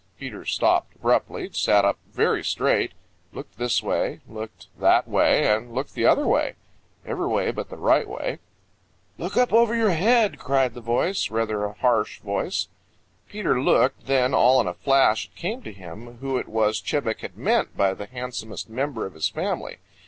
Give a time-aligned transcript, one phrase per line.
[0.19, 2.93] Peter stopped abruptly, sat up very straight,
[3.33, 6.55] looked this way, looked that way and looked the other way,
[7.05, 8.39] every way but the right way.
[9.19, 12.67] "Look up over your head," cried the voice, rather a harsh voice.
[13.29, 17.19] Peter looked, then all in a flash it came to him who it was Chebec
[17.19, 19.77] had meant by the handsomest member of his family.